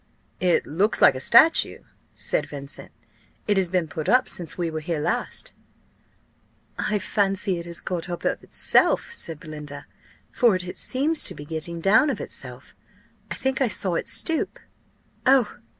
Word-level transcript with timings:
"It 0.39 0.65
looks 0.65 0.99
like 0.99 1.13
a 1.13 1.19
statue," 1.19 1.83
said 2.15 2.47
Vincent. 2.49 2.91
"It 3.47 3.55
has 3.57 3.69
been 3.69 3.87
put 3.87 4.09
up 4.09 4.27
since 4.27 4.57
we 4.57 4.71
were 4.71 4.79
here 4.79 4.99
last." 4.99 5.53
"I 6.79 6.97
fancy 6.97 7.59
it 7.59 7.67
has 7.67 7.79
got 7.81 8.09
up 8.09 8.25
of 8.25 8.43
itself," 8.43 9.11
said 9.11 9.39
Belinda, 9.39 9.85
"for 10.31 10.55
it 10.55 10.75
seems 10.75 11.23
to 11.25 11.35
be 11.35 11.45
getting 11.45 11.81
down 11.81 12.09
of 12.09 12.19
itself. 12.19 12.73
I 13.29 13.35
think 13.35 13.61
I 13.61 13.67
saw 13.67 13.93
it 13.93 14.07
stoop. 14.07 14.57
Oh! 15.27 15.59